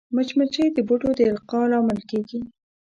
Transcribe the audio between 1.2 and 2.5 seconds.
القاح لامل کېږي